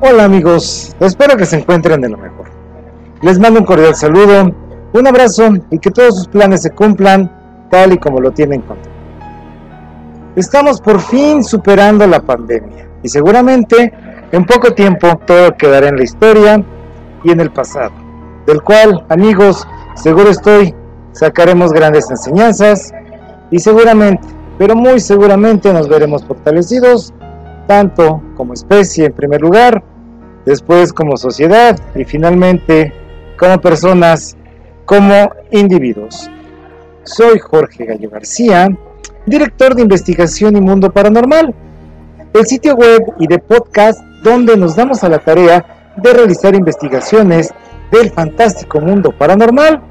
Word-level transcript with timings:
Hola 0.00 0.26
amigos, 0.26 0.94
espero 1.00 1.36
que 1.36 1.44
se 1.44 1.58
encuentren 1.58 2.00
de 2.00 2.08
lo 2.08 2.16
mejor. 2.16 2.46
Les 3.20 3.36
mando 3.40 3.58
un 3.58 3.66
cordial 3.66 3.96
saludo, 3.96 4.48
un 4.92 5.06
abrazo 5.08 5.48
y 5.72 5.78
que 5.80 5.90
todos 5.90 6.18
sus 6.18 6.28
planes 6.28 6.62
se 6.62 6.70
cumplan 6.70 7.28
tal 7.68 7.92
y 7.92 7.98
como 7.98 8.20
lo 8.20 8.30
tienen 8.30 8.60
contra. 8.60 8.92
Estamos 10.36 10.80
por 10.80 11.00
fin 11.00 11.42
superando 11.42 12.06
la 12.06 12.20
pandemia 12.20 12.88
y 13.02 13.08
seguramente 13.08 13.92
en 14.30 14.44
poco 14.44 14.72
tiempo 14.72 15.18
todo 15.26 15.56
quedará 15.56 15.88
en 15.88 15.96
la 15.96 16.04
historia 16.04 16.64
y 17.24 17.32
en 17.32 17.40
el 17.40 17.50
pasado, 17.50 17.90
del 18.46 18.62
cual 18.62 19.04
amigos, 19.08 19.66
seguro 19.96 20.30
estoy, 20.30 20.76
sacaremos 21.10 21.72
grandes 21.72 22.08
enseñanzas 22.08 22.92
y 23.50 23.58
seguramente, 23.58 24.28
pero 24.58 24.76
muy 24.76 25.00
seguramente 25.00 25.72
nos 25.72 25.88
veremos 25.88 26.24
fortalecidos 26.24 27.12
tanto 27.66 28.22
como 28.36 28.54
especie 28.54 29.06
en 29.06 29.12
primer 29.12 29.40
lugar, 29.40 29.84
después 30.48 30.94
como 30.94 31.18
sociedad 31.18 31.78
y 31.94 32.04
finalmente 32.04 32.92
como 33.38 33.60
personas, 33.60 34.34
como 34.86 35.30
individuos. 35.50 36.30
Soy 37.04 37.38
Jorge 37.38 37.84
Gallo 37.84 38.08
García, 38.08 38.68
director 39.26 39.74
de 39.74 39.82
investigación 39.82 40.56
y 40.56 40.60
mundo 40.62 40.90
paranormal, 40.90 41.54
el 42.32 42.46
sitio 42.46 42.74
web 42.76 43.02
y 43.18 43.26
de 43.26 43.38
podcast 43.38 44.00
donde 44.24 44.56
nos 44.56 44.74
damos 44.74 45.04
a 45.04 45.10
la 45.10 45.18
tarea 45.18 45.92
de 45.96 46.14
realizar 46.14 46.54
investigaciones 46.54 47.52
del 47.92 48.10
fantástico 48.10 48.80
mundo 48.80 49.12
paranormal, 49.12 49.82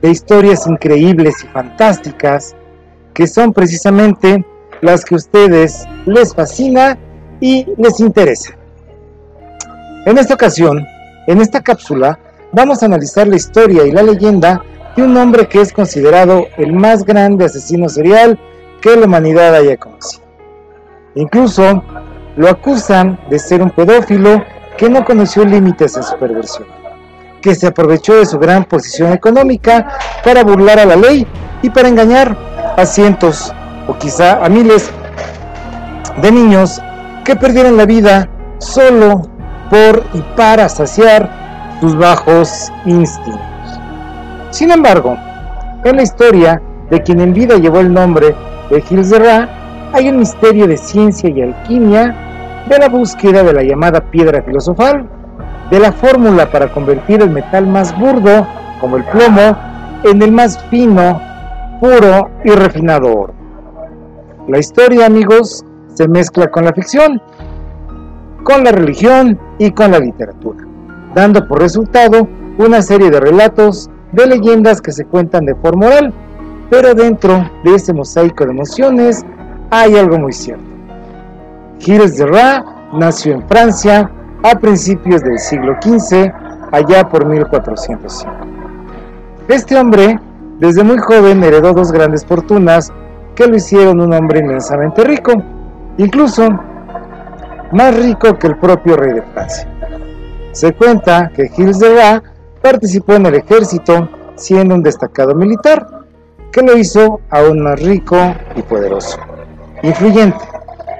de 0.00 0.10
historias 0.10 0.66
increíbles 0.66 1.44
y 1.44 1.46
fantásticas, 1.48 2.56
que 3.12 3.26
son 3.26 3.52
precisamente 3.52 4.44
las 4.80 5.04
que 5.04 5.14
a 5.14 5.18
ustedes 5.18 5.84
les 6.06 6.34
fascina 6.34 6.96
y 7.38 7.66
les 7.76 8.00
interesa. 8.00 8.56
En 10.06 10.18
esta 10.18 10.34
ocasión, 10.34 10.86
en 11.26 11.40
esta 11.40 11.60
cápsula, 11.60 12.16
vamos 12.52 12.80
a 12.80 12.86
analizar 12.86 13.26
la 13.26 13.34
historia 13.34 13.84
y 13.84 13.90
la 13.90 14.04
leyenda 14.04 14.62
de 14.94 15.02
un 15.02 15.16
hombre 15.16 15.48
que 15.48 15.60
es 15.60 15.72
considerado 15.72 16.46
el 16.58 16.72
más 16.72 17.04
grande 17.04 17.44
asesino 17.44 17.88
serial 17.88 18.38
que 18.80 18.94
la 18.94 19.06
humanidad 19.06 19.56
haya 19.56 19.76
conocido. 19.76 20.24
Incluso 21.16 21.82
lo 22.36 22.48
acusan 22.48 23.18
de 23.28 23.40
ser 23.40 23.60
un 23.60 23.70
pedófilo 23.70 24.44
que 24.78 24.88
no 24.88 25.04
conoció 25.04 25.44
límites 25.44 25.96
en 25.96 26.04
su 26.04 26.16
perversión, 26.18 26.68
que 27.40 27.56
se 27.56 27.66
aprovechó 27.66 28.14
de 28.14 28.26
su 28.26 28.38
gran 28.38 28.62
posición 28.62 29.12
económica 29.12 29.98
para 30.22 30.44
burlar 30.44 30.78
a 30.78 30.86
la 30.86 30.94
ley 30.94 31.26
y 31.62 31.70
para 31.70 31.88
engañar 31.88 32.38
a 32.76 32.86
cientos 32.86 33.52
o 33.88 33.98
quizá 33.98 34.44
a 34.44 34.48
miles 34.48 34.88
de 36.22 36.30
niños 36.30 36.80
que 37.24 37.34
perdieron 37.34 37.76
la 37.76 37.86
vida 37.86 38.30
solo 38.58 39.35
por 39.70 40.04
y 40.14 40.20
para 40.36 40.68
saciar 40.68 41.30
sus 41.80 41.96
bajos 41.96 42.72
instintos. 42.84 43.40
Sin 44.50 44.70
embargo, 44.70 45.16
en 45.84 45.96
la 45.96 46.02
historia 46.02 46.60
de 46.90 47.02
quien 47.02 47.20
en 47.20 47.32
vida 47.32 47.56
llevó 47.56 47.80
el 47.80 47.92
nombre 47.92 48.34
de 48.70 48.80
Gilles 48.82 49.10
de 49.10 49.18
Ra, 49.18 49.48
hay 49.92 50.08
un 50.08 50.18
misterio 50.18 50.66
de 50.66 50.76
ciencia 50.76 51.30
y 51.30 51.42
alquimia, 51.42 52.14
de 52.68 52.78
la 52.78 52.88
búsqueda 52.88 53.42
de 53.42 53.52
la 53.52 53.62
llamada 53.62 54.00
piedra 54.10 54.42
filosofal, 54.42 55.08
de 55.70 55.78
la 55.78 55.92
fórmula 55.92 56.50
para 56.50 56.72
convertir 56.72 57.22
el 57.22 57.30
metal 57.30 57.66
más 57.66 57.96
burdo, 57.98 58.46
como 58.80 58.96
el 58.96 59.04
plomo, 59.04 59.56
en 60.02 60.22
el 60.22 60.32
más 60.32 60.58
fino, 60.70 61.20
puro 61.80 62.30
y 62.44 62.50
refinado 62.50 63.12
oro. 63.12 63.34
La 64.48 64.58
historia, 64.58 65.06
amigos, 65.06 65.64
se 65.94 66.08
mezcla 66.08 66.50
con 66.50 66.64
la 66.64 66.72
ficción, 66.72 67.20
con 68.44 68.64
la 68.64 68.72
religión 68.72 69.38
y 69.58 69.70
con 69.70 69.90
la 69.90 69.98
literatura, 69.98 70.64
dando 71.14 71.46
por 71.46 71.60
resultado 71.60 72.28
una 72.58 72.82
serie 72.82 73.10
de 73.10 73.20
relatos, 73.20 73.90
de 74.12 74.26
leyendas 74.26 74.80
que 74.80 74.92
se 74.92 75.04
cuentan 75.04 75.44
de 75.46 75.54
forma 75.56 75.86
oral, 75.86 76.12
pero 76.70 76.94
dentro 76.94 77.48
de 77.64 77.74
ese 77.74 77.92
mosaico 77.92 78.44
de 78.44 78.52
emociones 78.52 79.24
hay 79.70 79.96
algo 79.96 80.18
muy 80.18 80.32
cierto. 80.32 80.64
Gilles 81.78 82.16
de 82.16 82.26
Ra 82.26 82.64
nació 82.92 83.34
en 83.34 83.48
Francia 83.48 84.10
a 84.42 84.58
principios 84.58 85.22
del 85.22 85.38
siglo 85.38 85.76
XV, 85.82 86.30
allá 86.72 87.08
por 87.08 87.26
1405. 87.26 88.32
Este 89.48 89.78
hombre, 89.78 90.18
desde 90.58 90.82
muy 90.82 90.98
joven, 90.98 91.42
heredó 91.44 91.72
dos 91.72 91.92
grandes 91.92 92.24
fortunas 92.24 92.92
que 93.34 93.46
lo 93.46 93.56
hicieron 93.56 94.00
un 94.00 94.12
hombre 94.12 94.40
inmensamente 94.40 95.04
rico 95.04 95.32
incluso 95.98 96.48
más 97.72 97.96
rico 97.96 98.38
que 98.38 98.46
el 98.46 98.56
propio 98.56 98.96
rey 98.96 99.14
de 99.14 99.22
Francia. 99.22 99.68
Se 100.52 100.72
cuenta 100.72 101.30
que 101.34 101.48
Gilles 101.48 101.78
de 101.78 102.22
participó 102.62 103.14
en 103.14 103.26
el 103.26 103.34
ejército 103.34 104.08
siendo 104.36 104.74
un 104.74 104.82
destacado 104.82 105.34
militar, 105.34 105.86
que 106.52 106.62
lo 106.62 106.76
hizo 106.76 107.20
aún 107.30 107.62
más 107.62 107.80
rico 107.80 108.16
y 108.54 108.62
poderoso, 108.62 109.18
influyente, 109.82 110.44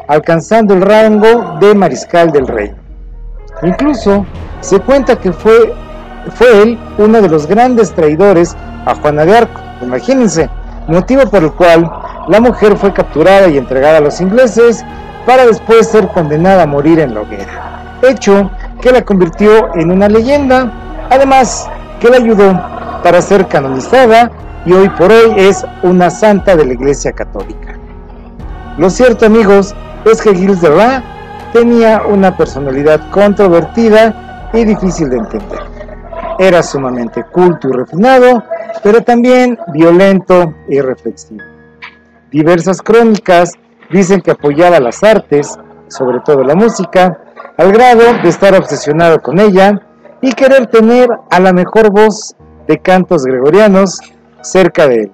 alcanzando 0.09 0.75
el 0.75 0.83
rango 0.83 1.59
de 1.61 1.75
mariscal 1.75 2.31
del 2.31 2.47
rey. 2.47 2.73
Incluso 3.63 4.27
se 4.61 4.79
cuenta 4.81 5.17
que 5.17 5.33
fue, 5.33 5.75
fue 6.35 6.63
él 6.63 6.79
uno 6.99 7.23
de 7.23 7.29
los 7.29 7.47
grandes 7.47 7.93
traidores 7.93 8.57
a 8.85 8.95
Juana 8.95 9.25
de 9.25 9.37
Arco, 9.37 9.61
imagínense, 9.83 10.49
motivo 10.89 11.23
por 11.31 11.43
el 11.43 11.53
cual 11.53 11.91
la 12.29 12.41
mujer 12.41 12.77
fue 12.77 12.93
capturada 12.93 13.49
y 13.49 13.57
entregada 13.57 13.99
a 13.99 14.03
los 14.03 14.21
ingleses 14.21 14.85
para 15.27 15.45
después 15.45 15.89
ser 15.89 16.09
condenada 16.09 16.63
a 16.63 16.67
morir 16.67 17.01
en 17.01 17.15
la 17.15 17.21
hoguera, 17.23 17.99
hecho 18.03 18.51
que 18.81 18.93
la 18.93 19.03
convirtió 19.03 19.75
en 19.75 19.91
una 19.91 20.09
leyenda, 20.09 20.73
además 21.11 21.69
que 22.01 22.09
la 22.09 22.19
ayudó 22.19 22.53
para 23.03 23.21
ser 23.21 23.47
canonizada 23.49 24.31
y 24.65 24.73
hoy 24.73 24.89
por 24.91 25.11
hoy 25.13 25.33
es 25.37 25.65
una 25.83 26.11
santa 26.11 26.57
de 26.57 26.65
la 26.65 26.73
Iglesia 26.73 27.13
Católica. 27.13 27.75
Lo 28.79 28.89
cierto 28.89 29.27
amigos 29.27 29.75
es 30.05 30.23
que 30.23 30.35
Gilles 30.35 30.61
de 30.61 30.71
Ra 30.71 31.03
tenía 31.53 32.03
una 32.07 32.37
personalidad 32.37 33.11
controvertida 33.11 34.51
y 34.53 34.65
difícil 34.65 35.11
de 35.11 35.19
entender. 35.19 35.61
Era 36.39 36.63
sumamente 36.63 37.25
culto 37.25 37.69
y 37.69 37.73
refinado, 37.73 38.43
pero 38.83 39.01
también 39.03 39.59
violento 39.69 40.55
y 40.69 40.81
reflexivo. 40.81 41.43
Diversas 42.31 42.83
crónicas 42.83 43.53
dicen 43.91 44.21
que 44.21 44.33
apoyaba 44.33 44.81
las 44.81 45.03
artes, 45.03 45.59
sobre 45.89 46.21
todo 46.21 46.43
la 46.43 46.55
música, 46.55 47.21
al 47.57 47.73
grado 47.73 48.03
de 48.23 48.29
estar 48.29 48.55
obsesionado 48.55 49.21
con 49.21 49.39
ella 49.39 49.81
y 50.21 50.33
querer 50.33 50.67
tener 50.67 51.09
a 51.31 51.41
la 51.41 51.53
mejor 51.53 51.91
voz 51.91 52.35
de 52.67 52.79
cantos 52.79 53.25
gregorianos 53.25 54.01
cerca 54.43 54.87
de 54.87 55.03
él, 55.03 55.13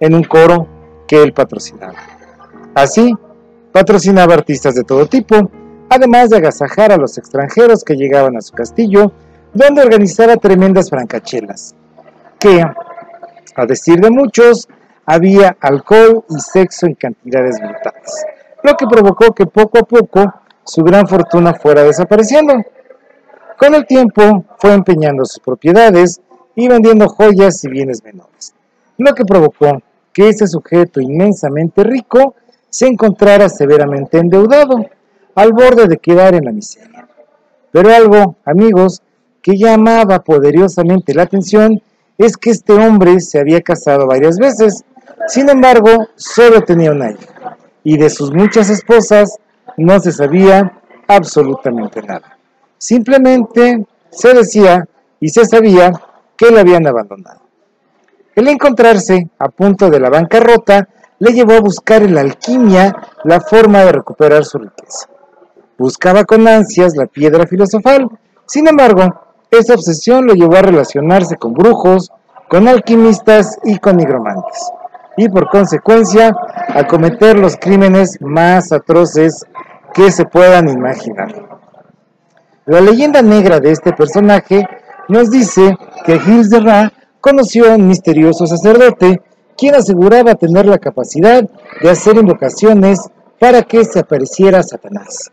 en 0.00 0.14
un 0.14 0.24
coro 0.24 0.66
que 1.06 1.22
él 1.22 1.32
patrocinaba. 1.32 1.94
Así, 2.74 3.14
patrocinaba 3.72 4.34
artistas 4.34 4.74
de 4.74 4.84
todo 4.84 5.06
tipo, 5.06 5.50
además 5.88 6.30
de 6.30 6.38
agasajar 6.38 6.92
a 6.92 6.96
los 6.96 7.18
extranjeros 7.18 7.84
que 7.84 7.96
llegaban 7.96 8.36
a 8.36 8.40
su 8.40 8.54
castillo, 8.54 9.12
donde 9.52 9.82
organizaba 9.82 10.36
tremendas 10.36 10.88
francachelas, 10.90 11.74
que, 12.38 12.62
a 13.56 13.66
decir 13.66 14.00
de 14.00 14.10
muchos, 14.10 14.68
había 15.06 15.56
alcohol 15.60 16.24
y 16.28 16.40
sexo 16.40 16.86
en 16.86 16.94
cantidades 16.94 17.58
brutales, 17.60 18.24
lo 18.62 18.74
que 18.74 18.86
provocó 18.86 19.34
que 19.34 19.46
poco 19.46 19.78
a 19.78 19.82
poco 19.82 20.34
su 20.64 20.82
gran 20.82 21.08
fortuna 21.08 21.54
fuera 21.54 21.82
desapareciendo. 21.82 22.54
Con 23.58 23.74
el 23.74 23.86
tiempo 23.86 24.44
fue 24.58 24.72
empeñando 24.72 25.24
sus 25.24 25.40
propiedades 25.40 26.20
y 26.54 26.68
vendiendo 26.68 27.08
joyas 27.08 27.62
y 27.64 27.68
bienes 27.68 28.02
menores, 28.04 28.54
lo 28.98 29.12
que 29.14 29.24
provocó 29.24 29.82
que 30.12 30.28
ese 30.28 30.46
sujeto 30.46 31.00
inmensamente 31.00 31.82
rico 31.84 32.34
se 32.68 32.86
encontrara 32.86 33.48
severamente 33.48 34.18
endeudado, 34.18 34.86
al 35.34 35.52
borde 35.52 35.86
de 35.86 35.98
quedar 35.98 36.34
en 36.34 36.44
la 36.44 36.52
miseria. 36.52 37.08
Pero 37.72 37.94
algo, 37.94 38.36
amigos, 38.44 39.02
que 39.42 39.56
llamaba 39.56 40.20
poderosamente 40.20 41.14
la 41.14 41.22
atención 41.22 41.80
es 42.18 42.36
que 42.36 42.50
este 42.50 42.72
hombre 42.74 43.20
se 43.20 43.38
había 43.38 43.60
casado 43.62 44.06
varias 44.06 44.38
veces 44.38 44.84
sin 45.28 45.48
embargo, 45.48 46.08
solo 46.16 46.62
tenía 46.62 46.90
una 46.90 47.10
hija 47.12 47.56
y 47.84 47.96
de 47.96 48.10
sus 48.10 48.32
muchas 48.32 48.70
esposas 48.70 49.38
no 49.76 50.00
se 50.00 50.12
sabía 50.12 50.80
absolutamente 51.06 52.02
nada. 52.02 52.36
Simplemente 52.78 53.84
se 54.10 54.34
decía 54.34 54.86
y 55.20 55.28
se 55.28 55.44
sabía 55.44 55.92
que 56.36 56.50
le 56.50 56.60
habían 56.60 56.86
abandonado. 56.86 57.40
El 58.34 58.48
encontrarse 58.48 59.28
a 59.38 59.48
punto 59.48 59.90
de 59.90 60.00
la 60.00 60.10
bancarrota 60.10 60.88
le 61.18 61.32
llevó 61.32 61.54
a 61.54 61.60
buscar 61.60 62.02
en 62.02 62.14
la 62.14 62.22
alquimia 62.22 62.96
la 63.24 63.40
forma 63.40 63.80
de 63.84 63.92
recuperar 63.92 64.44
su 64.44 64.58
riqueza. 64.58 65.08
Buscaba 65.76 66.24
con 66.24 66.46
ansias 66.48 66.96
la 66.96 67.06
piedra 67.06 67.46
filosofal, 67.46 68.08
sin 68.46 68.68
embargo, 68.68 69.02
esa 69.50 69.74
obsesión 69.74 70.26
lo 70.26 70.34
llevó 70.34 70.56
a 70.56 70.62
relacionarse 70.62 71.36
con 71.36 71.52
brujos, 71.52 72.10
con 72.48 72.68
alquimistas 72.68 73.58
y 73.64 73.78
con 73.78 73.96
nigromantes 73.96 74.72
y 75.16 75.28
por 75.28 75.48
consecuencia 75.48 76.34
a 76.68 76.86
cometer 76.86 77.38
los 77.38 77.56
crímenes 77.56 78.18
más 78.20 78.72
atroces 78.72 79.44
que 79.92 80.10
se 80.10 80.24
puedan 80.24 80.68
imaginar. 80.68 81.50
La 82.66 82.80
leyenda 82.80 83.22
negra 83.22 83.58
de 83.58 83.72
este 83.72 83.92
personaje 83.92 84.66
nos 85.08 85.30
dice 85.30 85.76
que 86.04 86.18
Gilles 86.20 86.50
de 86.50 86.60
Ra 86.60 86.92
conoció 87.20 87.70
a 87.70 87.76
un 87.76 87.88
misterioso 87.88 88.46
sacerdote 88.46 89.20
quien 89.56 89.74
aseguraba 89.74 90.36
tener 90.36 90.66
la 90.66 90.78
capacidad 90.78 91.44
de 91.82 91.90
hacer 91.90 92.16
invocaciones 92.16 93.00
para 93.38 93.62
que 93.62 93.84
se 93.84 93.98
apareciera 93.98 94.62
Satanás. 94.62 95.30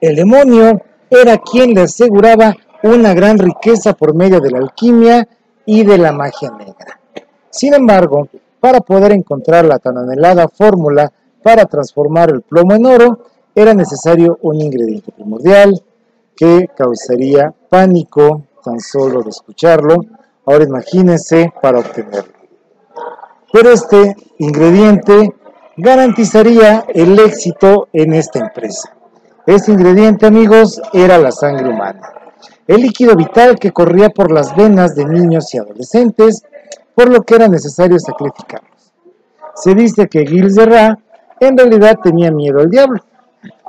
El 0.00 0.16
demonio 0.16 0.80
era 1.10 1.38
quien 1.38 1.74
le 1.74 1.82
aseguraba 1.82 2.56
una 2.82 3.14
gran 3.14 3.38
riqueza 3.38 3.92
por 3.92 4.14
medio 4.14 4.40
de 4.40 4.50
la 4.50 4.58
alquimia 4.58 5.28
y 5.64 5.84
de 5.84 5.98
la 5.98 6.12
magia 6.12 6.50
negra. 6.50 6.98
Sin 7.50 7.74
embargo, 7.74 8.28
para 8.62 8.80
poder 8.80 9.10
encontrar 9.10 9.64
la 9.64 9.80
tan 9.80 9.98
anhelada 9.98 10.46
fórmula 10.46 11.12
para 11.42 11.66
transformar 11.66 12.30
el 12.30 12.42
plomo 12.42 12.74
en 12.74 12.86
oro, 12.86 13.24
era 13.56 13.74
necesario 13.74 14.38
un 14.42 14.60
ingrediente 14.60 15.10
primordial 15.10 15.82
que 16.36 16.68
causaría 16.76 17.52
pánico 17.68 18.44
tan 18.62 18.78
solo 18.78 19.24
de 19.24 19.30
escucharlo. 19.30 19.96
Ahora 20.46 20.62
imagínense 20.62 21.52
para 21.60 21.80
obtenerlo. 21.80 22.32
Pero 23.52 23.72
este 23.72 24.14
ingrediente 24.38 25.34
garantizaría 25.76 26.84
el 26.94 27.18
éxito 27.18 27.88
en 27.92 28.14
esta 28.14 28.38
empresa. 28.38 28.94
Este 29.44 29.72
ingrediente, 29.72 30.24
amigos, 30.24 30.80
era 30.92 31.18
la 31.18 31.32
sangre 31.32 31.68
humana, 31.68 32.00
el 32.68 32.82
líquido 32.82 33.16
vital 33.16 33.58
que 33.58 33.72
corría 33.72 34.10
por 34.10 34.30
las 34.30 34.54
venas 34.54 34.94
de 34.94 35.04
niños 35.04 35.52
y 35.52 35.58
adolescentes, 35.58 36.44
por 36.94 37.08
lo 37.08 37.22
que 37.22 37.34
era 37.34 37.48
necesario 37.48 37.98
sacrificarlos. 37.98 38.92
Se 39.54 39.74
dice 39.74 40.08
que 40.08 40.26
Gilles 40.26 40.54
de 40.54 40.66
Ra 40.66 40.98
en 41.40 41.56
realidad 41.56 41.98
tenía 42.02 42.30
miedo 42.30 42.60
al 42.60 42.70
diablo, 42.70 43.00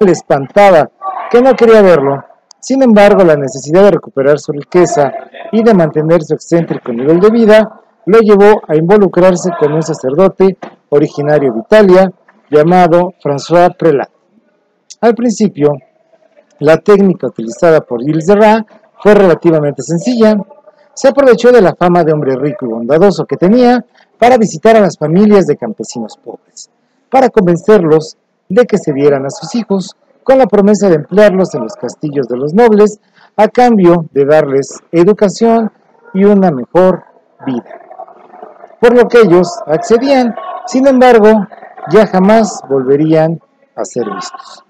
le 0.06 0.12
espantaba, 0.12 0.90
que 1.30 1.42
no 1.42 1.54
quería 1.54 1.82
verlo. 1.82 2.24
Sin 2.60 2.82
embargo, 2.82 3.24
la 3.24 3.36
necesidad 3.36 3.84
de 3.84 3.92
recuperar 3.92 4.40
su 4.40 4.52
riqueza 4.52 5.12
y 5.52 5.64
de 5.64 5.74
mantener 5.74 6.24
su 6.24 6.34
excéntrico 6.34 6.94
nivel 6.94 7.20
de 7.20 7.30
vida 7.30 7.82
lo 8.06 8.20
llevó 8.20 8.62
a 8.68 8.76
involucrarse 8.76 9.50
con 9.60 9.74
un 9.74 9.82
sacerdote 9.82 10.58
originario 10.90 11.54
de 11.54 11.60
Italia 11.60 12.12
llamado 12.50 13.14
François 13.22 13.76
Prelat. 13.78 14.10
Al 15.02 15.16
principio, 15.16 15.74
la 16.60 16.78
técnica 16.78 17.28
utilizada 17.28 17.82
por 17.82 18.02
Gilles 18.02 18.26
de 18.26 18.36
Ra 18.36 18.66
fue 19.02 19.14
relativamente 19.14 19.82
sencilla. 19.84 20.38
Se 20.94 21.08
aprovechó 21.08 21.52
de 21.52 21.62
la 21.62 21.76
fama 21.76 22.04
de 22.04 22.14
hombre 22.14 22.36
rico 22.36 22.66
y 22.66 22.70
bondadoso 22.70 23.26
que 23.26 23.38
tenía 23.38 23.84
para 24.20 24.38
visitar 24.38 24.76
a 24.76 24.82
las 24.82 24.98
familias 24.98 25.48
de 25.48 25.58
campesinos 25.58 26.18
pobres, 26.24 26.70
para 27.10 27.30
convencerlos 27.30 28.18
de 28.48 28.66
que 28.66 28.78
se 28.78 28.94
dieran 28.94 29.26
a 29.26 29.30
sus 29.30 29.56
hijos, 29.56 29.96
con 30.24 30.38
la 30.38 30.46
promesa 30.46 30.90
de 30.90 30.96
emplearlos 30.96 31.54
en 31.56 31.64
los 31.64 31.74
castillos 31.74 32.28
de 32.28 32.38
los 32.38 32.54
nobles 32.54 33.00
a 33.36 33.48
cambio 33.48 34.06
de 34.12 34.26
darles 34.26 34.80
educación 34.92 35.72
y 36.14 36.24
una 36.26 36.52
mejor 36.52 37.04
vida. 37.46 37.82
Por 38.80 38.96
lo 38.96 39.08
que 39.08 39.22
ellos 39.22 39.48
accedían, 39.66 40.36
sin 40.66 40.88
embargo, 40.88 41.48
ya 41.90 42.08
jamás 42.08 42.62
volverían 42.70 43.42
a 43.76 43.84
ser 43.84 44.06
vistos. 44.10 44.64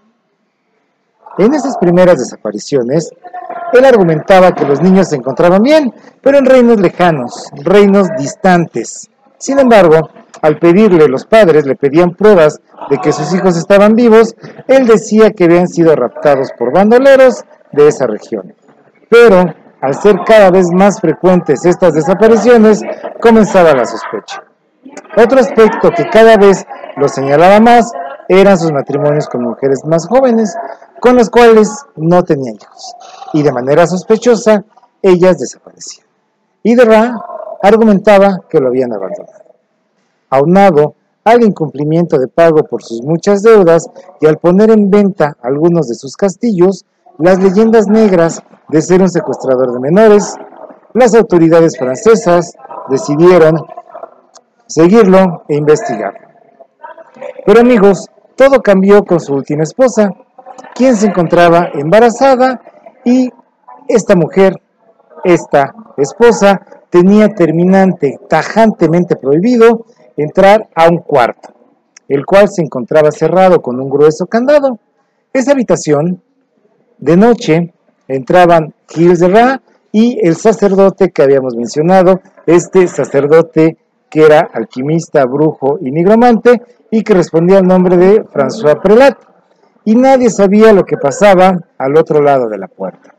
En 1.37 1.53
esas 1.53 1.77
primeras 1.77 2.19
desapariciones, 2.19 3.11
él 3.77 3.85
argumentaba 3.85 4.53
que 4.53 4.65
los 4.65 4.81
niños 4.81 5.09
se 5.09 5.15
encontraban 5.15 5.61
bien, 5.61 5.93
pero 6.21 6.37
en 6.37 6.45
reinos 6.45 6.79
lejanos, 6.79 7.49
reinos 7.63 8.07
distantes. 8.17 9.09
Sin 9.37 9.59
embargo, 9.59 10.09
al 10.41 10.57
pedirle 10.57 11.07
los 11.07 11.25
padres 11.25 11.65
le 11.65 11.75
pedían 11.75 12.11
pruebas 12.11 12.59
de 12.89 12.97
que 12.97 13.11
sus 13.11 13.33
hijos 13.33 13.57
estaban 13.57 13.95
vivos, 13.95 14.35
él 14.67 14.87
decía 14.87 15.31
que 15.31 15.45
habían 15.45 15.67
sido 15.67 15.95
raptados 15.95 16.49
por 16.57 16.73
bandoleros 16.73 17.43
de 17.71 17.87
esa 17.87 18.07
región. 18.07 18.53
Pero, 19.09 19.45
al 19.81 19.95
ser 19.95 20.17
cada 20.25 20.49
vez 20.49 20.67
más 20.73 20.99
frecuentes 20.99 21.65
estas 21.65 21.93
desapariciones, 21.93 22.81
comenzaba 23.21 23.73
la 23.73 23.85
sospecha. 23.85 24.43
Otro 25.15 25.39
aspecto 25.39 25.89
que 25.95 26.09
cada 26.09 26.37
vez 26.37 26.65
lo 26.97 27.07
señalaba 27.07 27.59
más 27.59 27.91
eran 28.27 28.57
sus 28.57 28.71
matrimonios 28.71 29.27
con 29.27 29.43
mujeres 29.43 29.83
más 29.85 30.07
jóvenes, 30.07 30.55
con 30.99 31.17
las 31.17 31.29
cuales 31.29 31.69
no 31.95 32.23
tenía 32.23 32.53
hijos, 32.53 32.95
y 33.33 33.43
de 33.43 33.51
manera 33.51 33.85
sospechosa 33.87 34.63
ellas 35.01 35.37
desaparecían. 35.37 36.07
Y 36.63 36.75
de 36.75 36.85
Ra 36.85 37.19
argumentaba 37.61 38.41
que 38.49 38.59
lo 38.59 38.69
habían 38.69 38.93
abandonado. 38.93 39.43
Aunado 40.29 40.95
al 41.23 41.43
incumplimiento 41.43 42.17
de 42.17 42.27
pago 42.27 42.63
por 42.63 42.83
sus 42.83 43.01
muchas 43.01 43.41
deudas 43.41 43.89
y 44.19 44.27
al 44.27 44.37
poner 44.37 44.71
en 44.71 44.89
venta 44.89 45.37
algunos 45.41 45.87
de 45.87 45.95
sus 45.95 46.15
castillos, 46.15 46.85
las 47.17 47.39
leyendas 47.39 47.87
negras 47.87 48.41
de 48.69 48.81
ser 48.81 49.01
un 49.01 49.09
secuestrador 49.09 49.73
de 49.73 49.79
menores, 49.79 50.35
las 50.93 51.13
autoridades 51.15 51.77
francesas 51.77 52.53
decidieron 52.89 53.65
seguirlo 54.67 55.43
e 55.47 55.55
investigarlo. 55.55 56.27
Pero 57.45 57.61
amigos, 57.61 58.09
todo 58.35 58.61
cambió 58.61 59.03
con 59.03 59.19
su 59.19 59.33
última 59.33 59.63
esposa, 59.63 60.09
quien 60.73 60.95
se 60.95 61.07
encontraba 61.07 61.69
embarazada 61.73 62.61
y 63.05 63.31
esta 63.87 64.15
mujer, 64.15 64.61
esta 65.23 65.73
esposa, 65.97 66.61
tenía 66.89 67.29
terminante, 67.29 68.19
tajantemente 68.29 69.15
prohibido 69.15 69.85
entrar 70.17 70.69
a 70.75 70.87
un 70.87 70.99
cuarto, 70.99 71.49
el 72.07 72.25
cual 72.25 72.49
se 72.49 72.61
encontraba 72.61 73.11
cerrado 73.11 73.61
con 73.61 73.79
un 73.79 73.89
grueso 73.89 74.27
candado. 74.27 74.79
Esa 75.33 75.51
habitación, 75.51 76.21
de 76.99 77.17
noche, 77.17 77.73
entraban 78.07 78.73
Gilles 78.87 79.19
de 79.19 79.27
Ra 79.27 79.61
y 79.91 80.19
el 80.25 80.35
sacerdote 80.35 81.11
que 81.11 81.23
habíamos 81.23 81.55
mencionado, 81.55 82.21
este 82.45 82.87
sacerdote 82.87 83.77
que 84.09 84.25
era 84.25 84.47
alquimista, 84.53 85.25
brujo 85.25 85.79
y 85.81 85.91
nigromante 85.91 86.61
y 86.91 87.03
que 87.03 87.15
respondía 87.15 87.57
al 87.57 87.65
nombre 87.65 87.97
de 87.97 88.23
François 88.25 88.79
Prelat 88.79 89.17
y 89.85 89.95
nadie 89.95 90.29
sabía 90.29 90.73
lo 90.73 90.85
que 90.85 90.97
pasaba 90.97 91.59
al 91.77 91.97
otro 91.97 92.21
lado 92.21 92.49
de 92.49 92.57
la 92.57 92.67
puerta. 92.67 93.13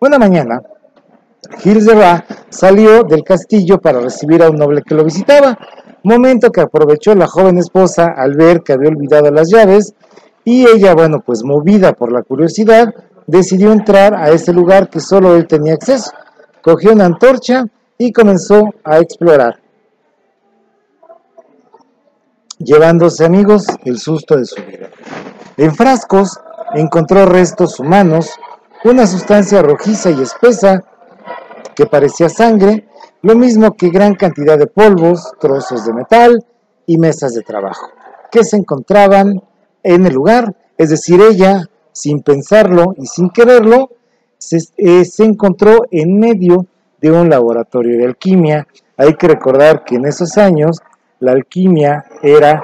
Una 0.00 0.18
mañana, 0.18 0.62
Gilles 1.58 1.86
de 1.86 2.22
salió 2.48 3.02
del 3.02 3.22
castillo 3.22 3.78
para 3.78 4.00
recibir 4.00 4.42
a 4.42 4.50
un 4.50 4.56
noble 4.56 4.82
que 4.82 4.94
lo 4.94 5.04
visitaba, 5.04 5.58
momento 6.02 6.50
que 6.50 6.60
aprovechó 6.60 7.14
la 7.14 7.26
joven 7.26 7.58
esposa 7.58 8.14
al 8.16 8.34
ver 8.34 8.62
que 8.62 8.72
había 8.72 8.88
olvidado 8.88 9.30
las 9.30 9.50
llaves 9.50 9.94
y 10.44 10.66
ella, 10.66 10.94
bueno, 10.94 11.20
pues 11.20 11.44
movida 11.44 11.92
por 11.92 12.12
la 12.12 12.22
curiosidad, 12.22 12.94
decidió 13.26 13.72
entrar 13.72 14.14
a 14.14 14.30
ese 14.30 14.52
lugar 14.52 14.88
que 14.88 15.00
solo 15.00 15.36
él 15.36 15.46
tenía 15.46 15.74
acceso. 15.74 16.10
Cogió 16.62 16.92
una 16.92 17.06
antorcha 17.06 17.66
y 17.98 18.12
comenzó 18.12 18.62
a 18.82 18.98
explorar, 18.98 19.60
llevándose 22.58 23.24
amigos 23.24 23.66
el 23.84 23.98
susto 23.98 24.36
de 24.36 24.46
su 24.46 24.56
vida. 24.62 24.88
En 25.60 25.74
frascos 25.74 26.40
encontró 26.72 27.26
restos 27.26 27.78
humanos, 27.80 28.30
una 28.82 29.06
sustancia 29.06 29.60
rojiza 29.60 30.10
y 30.10 30.22
espesa 30.22 30.82
que 31.74 31.84
parecía 31.84 32.30
sangre, 32.30 32.88
lo 33.20 33.36
mismo 33.36 33.76
que 33.76 33.90
gran 33.90 34.14
cantidad 34.14 34.58
de 34.58 34.68
polvos, 34.68 35.34
trozos 35.38 35.84
de 35.84 35.92
metal 35.92 36.46
y 36.86 36.96
mesas 36.96 37.34
de 37.34 37.42
trabajo, 37.42 37.90
que 38.30 38.42
se 38.42 38.56
encontraban 38.56 39.42
en 39.82 40.06
el 40.06 40.14
lugar, 40.14 40.56
es 40.78 40.88
decir, 40.88 41.20
ella, 41.20 41.68
sin 41.92 42.22
pensarlo 42.22 42.94
y 42.96 43.04
sin 43.04 43.28
quererlo, 43.28 43.90
se, 44.38 44.60
eh, 44.78 45.04
encontró 45.18 45.80
en 45.90 46.18
medio 46.18 46.64
de 47.02 47.10
un 47.10 47.28
laboratorio 47.28 47.98
de 47.98 48.06
alquimia. 48.06 48.66
Hay 48.96 49.12
que 49.12 49.28
recordar 49.28 49.84
que 49.84 49.96
en 49.96 50.06
esos 50.06 50.38
años 50.38 50.78
la 51.18 51.32
alquimia 51.32 52.06
era 52.22 52.62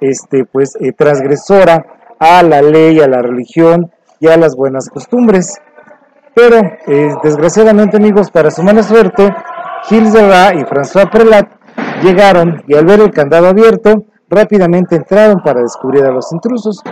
este, 0.00 0.46
pues, 0.46 0.76
eh, 0.80 0.92
transgresora 0.92 1.97
a 2.18 2.42
la 2.42 2.62
ley, 2.62 3.00
a 3.00 3.08
la 3.08 3.22
religión 3.22 3.90
y 4.20 4.28
a 4.28 4.36
las 4.36 4.56
buenas 4.56 4.88
costumbres. 4.88 5.58
Pero, 6.34 6.58
eh, 6.86 7.14
desgraciadamente 7.22 7.96
amigos, 7.96 8.30
para 8.30 8.50
su 8.50 8.62
mala 8.62 8.82
suerte, 8.82 9.34
Gilles 9.84 10.12
de 10.12 10.28
Ra 10.28 10.54
y 10.54 10.64
François 10.64 11.10
Prelat 11.10 11.48
llegaron 12.02 12.62
y 12.66 12.74
al 12.74 12.84
ver 12.84 13.00
el 13.00 13.10
candado 13.10 13.48
abierto, 13.48 14.04
rápidamente 14.28 14.96
entraron 14.96 15.42
para 15.42 15.62
descubrir 15.62 16.04
a 16.04 16.12
los 16.12 16.32
intrusos. 16.32 16.82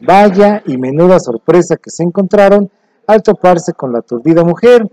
Vaya 0.00 0.62
y 0.66 0.76
menuda 0.76 1.18
sorpresa 1.18 1.76
que 1.76 1.90
se 1.90 2.02
encontraron 2.02 2.70
al 3.06 3.22
toparse 3.22 3.72
con 3.72 3.92
la 3.92 4.00
aturdida 4.00 4.44
mujer, 4.44 4.86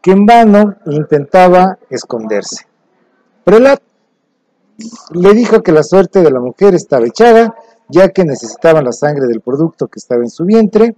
que 0.00 0.10
en 0.10 0.26
vano 0.26 0.74
intentaba 0.86 1.78
esconderse. 1.88 2.66
Prelat 3.44 3.80
le 5.12 5.32
dijo 5.32 5.62
que 5.62 5.72
la 5.72 5.82
suerte 5.82 6.22
de 6.22 6.30
la 6.30 6.40
mujer 6.40 6.74
estaba 6.74 7.06
echada, 7.06 7.54
ya 7.92 8.08
que 8.08 8.24
necesitaban 8.24 8.84
la 8.84 8.92
sangre 8.92 9.26
del 9.26 9.42
producto 9.42 9.86
que 9.86 9.98
estaba 9.98 10.22
en 10.22 10.30
su 10.30 10.46
vientre, 10.46 10.96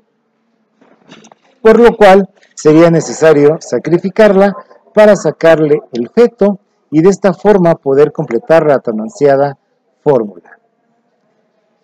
por 1.61 1.81
lo 1.81 1.97
cual 1.97 2.31
sería 2.55 2.89
necesario 2.91 3.59
sacrificarla 3.61 4.55
para 4.95 5.17
sacarle 5.17 5.81
el 5.93 6.09
feto 6.09 6.61
y 6.91 7.03
de 7.03 7.11
esta 7.11 7.35
forma 7.35 7.75
poder 7.75 8.13
completar 8.13 8.65
la 8.67 8.79
tan 8.79 9.01
ansiada 9.01 9.59
fórmula. 10.03 10.59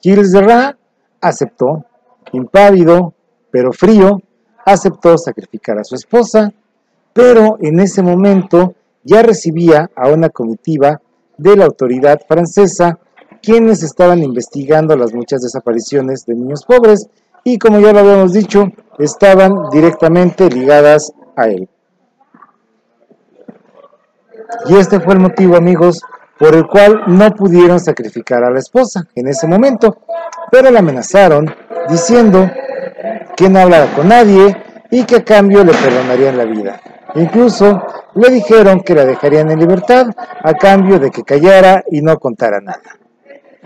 Gilles 0.00 0.30
de 0.30 0.40
Ra 0.42 0.78
aceptó, 1.20 1.84
impávido, 2.32 3.12
pero 3.50 3.72
frío, 3.72 4.22
aceptó 4.64 5.18
sacrificar 5.18 5.78
a 5.78 5.84
su 5.84 5.96
esposa, 5.96 6.52
pero 7.12 7.58
en 7.60 7.80
ese 7.80 8.00
momento 8.00 8.74
ya 9.02 9.22
recibía 9.22 9.90
a 9.96 10.08
una 10.08 10.28
comitiva 10.28 11.00
de 11.36 11.56
la 11.56 11.64
autoridad 11.64 12.20
francesa, 12.28 12.98
quienes 13.42 13.82
estaban 13.82 14.22
investigando 14.22 14.96
las 14.96 15.12
muchas 15.12 15.40
desapariciones 15.40 16.24
de 16.26 16.34
niños 16.34 16.64
pobres 16.64 17.08
y 17.44 17.58
como 17.58 17.80
ya 17.80 17.92
lo 17.92 18.00
habíamos 18.00 18.32
dicho, 18.32 18.66
estaban 18.98 19.70
directamente 19.70 20.48
ligadas 20.48 21.12
a 21.36 21.48
él. 21.48 21.68
Y 24.66 24.76
este 24.76 25.00
fue 25.00 25.14
el 25.14 25.20
motivo, 25.20 25.56
amigos, 25.56 26.02
por 26.38 26.54
el 26.54 26.66
cual 26.66 27.02
no 27.06 27.34
pudieron 27.34 27.80
sacrificar 27.80 28.44
a 28.44 28.50
la 28.50 28.58
esposa 28.58 29.06
en 29.14 29.28
ese 29.28 29.46
momento, 29.46 29.98
pero 30.50 30.70
la 30.70 30.80
amenazaron 30.80 31.46
diciendo 31.88 32.50
que 33.36 33.48
no 33.48 33.60
hablara 33.60 33.94
con 33.94 34.08
nadie 34.08 34.56
y 34.90 35.04
que 35.04 35.16
a 35.16 35.24
cambio 35.24 35.64
le 35.64 35.72
perdonarían 35.72 36.36
la 36.36 36.44
vida. 36.44 36.80
Incluso 37.14 37.82
le 38.14 38.30
dijeron 38.30 38.80
que 38.80 38.94
la 38.94 39.04
dejarían 39.04 39.50
en 39.50 39.58
libertad 39.58 40.06
a 40.42 40.54
cambio 40.54 40.98
de 40.98 41.10
que 41.10 41.22
callara 41.22 41.84
y 41.90 42.02
no 42.02 42.18
contara 42.18 42.60
nada. 42.60 42.99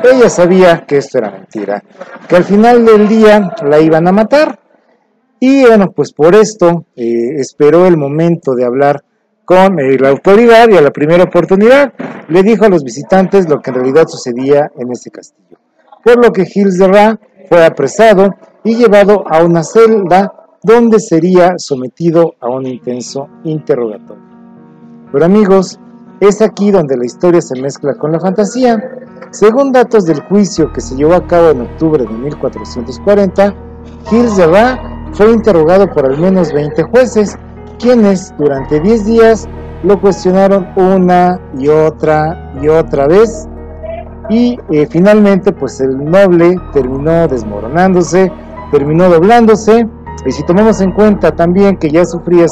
Ella 0.02 0.28
sabía 0.28 0.84
que 0.86 0.98
esto 0.98 1.18
era 1.18 1.30
mentira, 1.30 1.82
que 2.28 2.36
al 2.36 2.44
final 2.44 2.84
del 2.84 3.08
día 3.08 3.54
la 3.62 3.80
iban 3.80 4.08
a 4.08 4.12
matar. 4.12 4.58
Y 5.38 5.64
bueno, 5.64 5.92
pues 5.92 6.12
por 6.12 6.34
esto 6.34 6.86
eh, 6.96 7.36
esperó 7.36 7.86
el 7.86 7.96
momento 7.96 8.54
de 8.54 8.64
hablar 8.64 9.04
con 9.44 9.78
eh, 9.78 9.98
la 9.98 10.08
autoridad 10.08 10.68
y 10.70 10.76
a 10.76 10.80
la 10.80 10.90
primera 10.90 11.24
oportunidad 11.24 11.92
le 12.28 12.42
dijo 12.42 12.64
a 12.64 12.68
los 12.68 12.82
visitantes 12.82 13.48
lo 13.48 13.60
que 13.60 13.70
en 13.70 13.76
realidad 13.76 14.06
sucedía 14.08 14.70
en 14.76 14.90
ese 14.90 15.10
castillo. 15.10 15.58
Por 16.02 16.24
lo 16.24 16.32
que 16.32 16.46
Gilles 16.46 16.78
de 16.78 16.88
Ra 16.88 17.20
fue 17.48 17.64
apresado 17.64 18.34
y 18.62 18.76
llevado 18.76 19.24
a 19.28 19.44
una 19.44 19.62
celda 19.62 20.32
donde 20.62 20.98
sería 20.98 21.54
sometido 21.58 22.34
a 22.40 22.48
un 22.48 22.66
intenso 22.66 23.28
interrogatorio. 23.44 24.24
Pero 25.12 25.24
amigos, 25.26 25.78
es 26.26 26.40
aquí 26.42 26.70
donde 26.70 26.96
la 26.96 27.06
historia 27.06 27.40
se 27.40 27.60
mezcla 27.60 27.94
con 27.94 28.12
la 28.12 28.20
fantasía. 28.20 28.78
Según 29.30 29.72
datos 29.72 30.04
del 30.04 30.20
juicio 30.22 30.72
que 30.72 30.80
se 30.80 30.96
llevó 30.96 31.14
a 31.14 31.26
cabo 31.26 31.50
en 31.50 31.62
octubre 31.62 32.04
de 32.04 32.12
1440, 32.12 33.54
Gilles 34.06 34.36
de 34.36 34.46
Ra 34.46 35.10
fue 35.12 35.32
interrogado 35.32 35.90
por 35.90 36.06
al 36.06 36.18
menos 36.18 36.52
20 36.52 36.82
jueces, 36.84 37.36
quienes 37.78 38.32
durante 38.38 38.80
10 38.80 39.04
días 39.06 39.48
lo 39.82 40.00
cuestionaron 40.00 40.68
una 40.76 41.40
y 41.58 41.68
otra 41.68 42.52
y 42.60 42.68
otra 42.68 43.06
vez 43.06 43.48
y 44.28 44.58
eh, 44.70 44.86
finalmente 44.86 45.52
pues 45.52 45.80
el 45.80 46.02
noble 46.10 46.56
terminó 46.72 47.28
desmoronándose, 47.28 48.32
terminó 48.70 49.08
doblándose 49.08 49.86
y 50.24 50.32
si 50.32 50.42
tomamos 50.44 50.80
en 50.80 50.92
cuenta 50.92 51.32
también 51.32 51.76
que 51.76 51.90
ya 51.90 52.04
sufría 52.06 52.46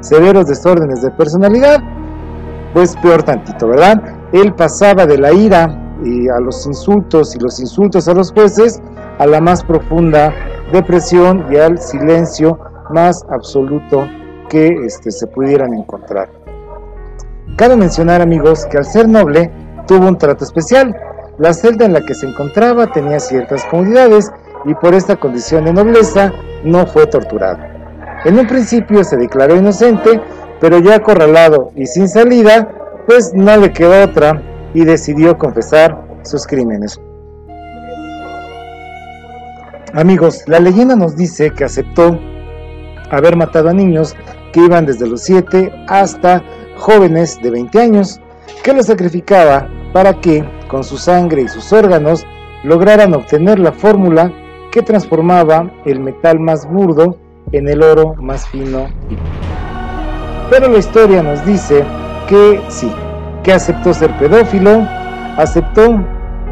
severos 0.00 0.46
desórdenes 0.46 1.02
de 1.02 1.10
personalidad, 1.12 1.80
pues 2.74 2.96
peor 2.96 3.22
tantito, 3.22 3.68
¿verdad? 3.68 4.02
Él 4.32 4.52
pasaba 4.52 5.06
de 5.06 5.16
la 5.16 5.32
ira 5.32 5.96
y 6.04 6.28
a 6.28 6.40
los 6.40 6.66
insultos 6.66 7.34
y 7.34 7.38
los 7.38 7.60
insultos 7.60 8.08
a 8.08 8.14
los 8.14 8.32
jueces 8.32 8.82
a 9.18 9.26
la 9.26 9.40
más 9.40 9.62
profunda 9.64 10.34
depresión 10.72 11.46
y 11.50 11.56
al 11.56 11.78
silencio 11.78 12.58
más 12.90 13.24
absoluto 13.30 14.06
que 14.48 14.68
este, 14.84 15.10
se 15.10 15.26
pudieran 15.28 15.72
encontrar. 15.72 16.28
Cabe 17.56 17.76
mencionar 17.76 18.20
amigos 18.20 18.66
que 18.66 18.78
al 18.78 18.84
ser 18.84 19.08
noble 19.08 19.50
tuvo 19.86 20.08
un 20.08 20.18
trato 20.18 20.44
especial. 20.44 20.94
La 21.38 21.52
celda 21.52 21.84
en 21.84 21.92
la 21.92 22.00
que 22.00 22.14
se 22.14 22.26
encontraba 22.26 22.92
tenía 22.92 23.20
ciertas 23.20 23.64
comodidades 23.66 24.30
y 24.64 24.74
por 24.74 24.94
esta 24.94 25.16
condición 25.16 25.64
de 25.64 25.72
nobleza 25.72 26.32
no 26.64 26.86
fue 26.86 27.06
torturado. 27.06 27.58
En 28.24 28.38
un 28.38 28.46
principio 28.46 29.04
se 29.04 29.16
declaró 29.16 29.54
inocente, 29.56 30.20
pero 30.64 30.78
ya 30.78 30.94
acorralado 30.94 31.72
y 31.76 31.84
sin 31.84 32.08
salida, 32.08 32.70
pues 33.06 33.34
no 33.34 33.54
le 33.58 33.70
quedó 33.70 34.02
otra 34.02 34.40
y 34.72 34.82
decidió 34.86 35.36
confesar 35.36 36.06
sus 36.22 36.46
crímenes. 36.46 36.98
Amigos, 39.92 40.42
la 40.46 40.60
leyenda 40.60 40.96
nos 40.96 41.16
dice 41.16 41.50
que 41.50 41.64
aceptó 41.64 42.18
haber 43.10 43.36
matado 43.36 43.68
a 43.68 43.74
niños 43.74 44.16
que 44.54 44.60
iban 44.60 44.86
desde 44.86 45.06
los 45.06 45.20
7 45.24 45.70
hasta 45.86 46.42
jóvenes 46.78 47.38
de 47.42 47.50
20 47.50 47.80
años, 47.82 48.18
que 48.62 48.72
los 48.72 48.86
sacrificaba 48.86 49.68
para 49.92 50.18
que, 50.18 50.48
con 50.68 50.82
su 50.82 50.96
sangre 50.96 51.42
y 51.42 51.48
sus 51.48 51.74
órganos, 51.74 52.24
lograran 52.62 53.12
obtener 53.12 53.58
la 53.58 53.72
fórmula 53.72 54.32
que 54.72 54.80
transformaba 54.80 55.70
el 55.84 56.00
metal 56.00 56.40
más 56.40 56.66
burdo 56.66 57.18
en 57.52 57.68
el 57.68 57.82
oro 57.82 58.14
más 58.14 58.48
fino 58.48 58.88
Pero 60.54 60.68
la 60.68 60.78
historia 60.78 61.20
nos 61.20 61.44
dice 61.44 61.84
que 62.28 62.62
sí, 62.68 62.88
que 63.42 63.52
aceptó 63.52 63.92
ser 63.92 64.16
pedófilo, 64.18 64.86
aceptó 65.36 66.00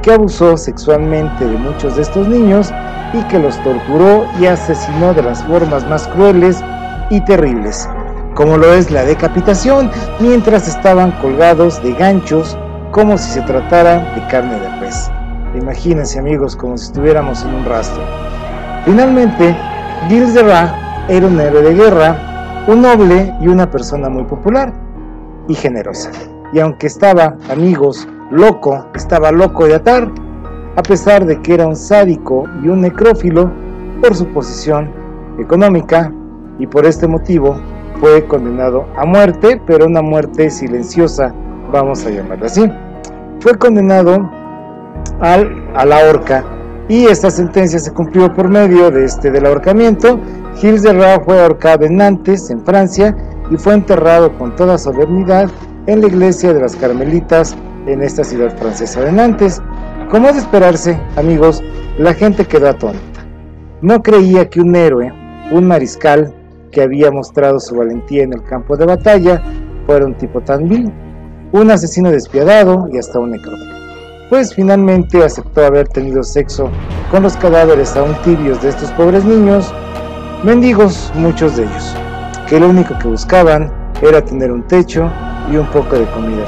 que 0.03 0.13
abusó 0.13 0.57
sexualmente 0.57 1.47
de 1.47 1.57
muchos 1.57 1.95
de 1.95 2.03
estos 2.03 2.27
niños 2.27 2.75
y 3.13 3.23
que 3.29 3.39
los 3.39 3.63
torturó 3.63 4.27
y 4.41 4.47
asesinó 4.47 5.15
de 5.15 5.23
las 5.23 5.45
formas 5.45 5.89
más 5.89 6.09
crueles 6.09 6.65
y 7.11 7.21
terribles, 7.21 7.89
como 8.35 8.57
lo 8.57 8.75
es 8.75 8.91
la 8.91 9.05
decapitación, 9.05 9.89
mientras 10.19 10.67
estaban 10.67 11.13
colgados 11.21 11.81
de 11.85 11.93
ganchos 11.93 12.59
como 12.91 13.17
si 13.17 13.31
se 13.31 13.43
tratara 13.43 14.01
de 14.17 14.27
carne 14.27 14.59
de 14.59 14.81
res. 14.81 15.13
Imagínense 15.55 16.19
amigos, 16.19 16.57
como 16.57 16.77
si 16.77 16.87
estuviéramos 16.87 17.45
en 17.45 17.55
un 17.55 17.65
rastro. 17.67 18.03
Finalmente, 18.85 19.57
Gilles 20.09 20.35
de 20.35 20.43
Ra 20.43 21.07
era 21.07 21.25
un 21.25 21.39
héroe 21.39 21.63
de 21.63 21.75
guerra, 21.75 22.32
un 22.69 22.83
noble 22.83 23.35
y 23.41 23.49
una 23.49 23.71
persona 23.71 24.09
muy 24.09 24.25
popular 24.25 24.73
y 25.49 25.55
generosa. 25.55 26.11
Y 26.53 26.61
aunque 26.61 26.87
estaba, 26.87 27.37
amigos, 27.51 28.07
loco, 28.31 28.87
estaba 28.95 29.33
loco 29.33 29.67
de 29.67 29.75
atar, 29.75 30.09
a 30.77 30.83
pesar 30.83 31.25
de 31.25 31.41
que 31.43 31.55
era 31.55 31.67
un 31.67 31.77
sádico 31.77 32.45
y 32.63 32.69
un 32.69 32.83
necrófilo 32.83 33.51
por 34.01 34.15
su 34.15 34.27
posición 34.29 34.91
económica 35.39 36.13
y 36.59 36.67
por 36.67 36.87
este 36.87 37.07
motivo 37.07 37.57
fue 38.01 38.25
condenado 38.27 38.87
a 38.97 39.05
muerte, 39.05 39.61
pero 39.67 39.87
una 39.87 40.03
muerte 40.03 40.51
silenciosa, 40.51 41.35
vamos 41.71 42.05
a 42.07 42.11
llamarla 42.11 42.47
así. 42.47 42.71
Fue 43.41 43.57
condenado 43.57 44.31
al, 45.21 45.69
a 45.75 45.85
la 45.85 45.99
horca 46.09 46.45
y 46.89 47.07
esta 47.07 47.31
sentencia 47.31 47.79
se 47.79 47.93
cumplió 47.93 48.33
por 48.35 48.49
medio 48.49 48.91
de 48.91 49.05
este 49.05 49.31
del 49.31 49.47
ahorcamiento. 49.47 50.19
Gilles 50.57 50.83
de 50.83 50.93
Ra 50.93 51.21
fue 51.25 51.41
ahorcado 51.41 51.85
en 51.85 51.97
Nantes, 51.97 52.51
en 52.51 52.65
Francia, 52.65 53.17
y 53.51 53.57
fue 53.57 53.75
enterrado 53.75 54.37
con 54.39 54.55
toda 54.57 54.79
solemnidad 54.79 55.51
en 55.87 56.01
la 56.01 56.07
iglesia 56.07 56.53
de 56.53 56.61
las 56.61 56.77
Carmelitas 56.77 57.57
en 57.87 58.03
esta 58.03 58.25
ciudad 58.25 58.57
francesa 58.57 59.01
de 59.03 59.13
Nantes. 59.13 59.61
Como 60.11 60.29
es 60.29 60.35
de 60.35 60.41
esperarse, 60.41 61.01
amigos, 61.17 61.63
la 61.99 62.15
gente 62.15 62.45
quedó 62.45 62.69
atónita. 62.69 63.27
No 63.81 64.03
creía 64.03 64.49
que 64.49 64.61
un 64.61 64.77
héroe, 64.77 65.13
un 65.51 65.67
mariscal 65.67 66.33
que 66.71 66.83
había 66.83 67.11
mostrado 67.11 67.59
su 67.59 67.75
valentía 67.75 68.23
en 68.23 68.33
el 68.33 68.43
campo 68.45 68.77
de 68.77 68.87
batalla, 68.87 69.43
fuera 69.87 70.07
un 70.07 70.15
tipo 70.15 70.41
tan 70.41 70.69
vil, 70.69 70.93
un 71.53 71.71
asesino 71.71 72.11
despiadado 72.11 72.89
y 72.93 72.99
hasta 72.99 73.19
un 73.19 73.33
necrófilo 73.33 73.83
pues 74.33 74.55
finalmente 74.55 75.23
aceptó 75.23 75.63
haber 75.63 75.89
tenido 75.89 76.23
sexo 76.23 76.71
con 77.11 77.23
los 77.23 77.37
cadáveres 77.37 77.95
aún 77.99 78.17
tibios 78.25 78.63
de 78.63 78.71
estos 78.71 78.91
pobres 78.93 79.27
niños, 79.27 79.75
mendigos 80.43 81.13
muchos 81.15 81.57
de 81.57 81.65
ellos, 81.65 81.97
que 82.49 82.59
lo 82.59 82.69
único 82.69 82.99
que 82.99 83.09
buscaban 83.09 83.73
era 84.03 84.25
tener 84.25 84.51
un 84.51 84.63
techo 84.63 85.11
y 85.51 85.57
un 85.57 85.67
poco 85.67 85.97
de 85.97 86.07
comida 86.07 86.45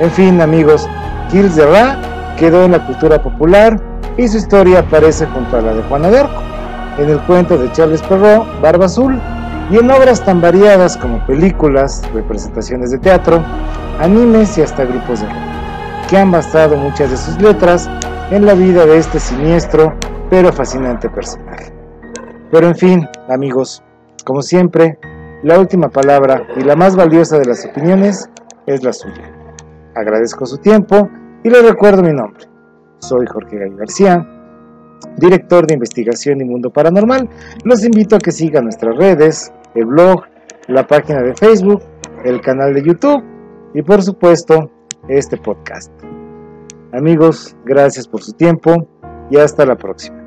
En 0.00 0.10
fin, 0.10 0.40
amigos, 0.40 0.88
Gilles 1.30 1.56
de 1.56 1.66
Ra 1.66 1.96
quedó 2.36 2.64
en 2.64 2.72
la 2.72 2.84
cultura 2.84 3.22
popular 3.22 3.80
y 4.16 4.26
su 4.26 4.38
historia 4.38 4.80
aparece 4.80 5.26
junto 5.26 5.56
a 5.56 5.60
la 5.60 5.74
de 5.74 5.82
Juana 5.82 6.10
de 6.10 6.18
Arco, 6.20 6.42
en 6.98 7.10
el 7.10 7.20
cuento 7.20 7.56
de 7.56 7.70
Charles 7.72 8.02
Perrault, 8.02 8.60
Barba 8.60 8.86
Azul, 8.86 9.20
y 9.70 9.78
en 9.78 9.90
obras 9.90 10.24
tan 10.24 10.40
variadas 10.40 10.96
como 10.96 11.24
películas, 11.26 12.02
representaciones 12.12 12.90
de 12.90 12.98
teatro, 12.98 13.42
animes 14.00 14.58
y 14.58 14.62
hasta 14.62 14.84
grupos 14.84 15.20
de 15.20 15.26
rock 15.26 15.50
que 16.10 16.18
han 16.18 16.32
basado 16.32 16.76
muchas 16.76 17.08
de 17.08 17.16
sus 17.16 17.40
letras 17.40 17.88
en 18.32 18.44
la 18.44 18.54
vida 18.54 18.84
de 18.84 18.98
este 18.98 19.20
siniestro 19.20 19.94
pero 20.28 20.52
fascinante 20.52 21.08
personaje. 21.08 21.79
Pero 22.50 22.66
en 22.66 22.74
fin, 22.74 23.08
amigos, 23.28 23.82
como 24.24 24.42
siempre, 24.42 24.98
la 25.42 25.58
última 25.58 25.88
palabra 25.88 26.46
y 26.56 26.60
la 26.60 26.76
más 26.76 26.96
valiosa 26.96 27.38
de 27.38 27.46
las 27.46 27.64
opiniones 27.64 28.28
es 28.66 28.82
la 28.82 28.92
suya. 28.92 29.32
Agradezco 29.94 30.46
su 30.46 30.58
tiempo 30.58 31.08
y 31.42 31.50
les 31.50 31.64
recuerdo 31.66 32.02
mi 32.02 32.12
nombre. 32.12 32.46
Soy 32.98 33.26
Jorge 33.26 33.56
Gay 33.56 33.70
García, 33.76 34.26
director 35.16 35.66
de 35.66 35.74
investigación 35.74 36.40
y 36.40 36.44
mundo 36.44 36.70
paranormal. 36.70 37.28
Los 37.64 37.84
invito 37.84 38.16
a 38.16 38.18
que 38.18 38.32
sigan 38.32 38.64
nuestras 38.64 38.96
redes, 38.96 39.52
el 39.74 39.86
blog, 39.86 40.24
la 40.68 40.86
página 40.86 41.22
de 41.22 41.34
Facebook, 41.34 41.82
el 42.24 42.40
canal 42.40 42.74
de 42.74 42.82
YouTube 42.82 43.22
y 43.74 43.82
por 43.82 44.02
supuesto 44.02 44.70
este 45.08 45.36
podcast. 45.36 45.90
Amigos, 46.92 47.56
gracias 47.64 48.06
por 48.06 48.22
su 48.22 48.32
tiempo 48.32 48.86
y 49.30 49.38
hasta 49.38 49.64
la 49.64 49.76
próxima. 49.76 50.19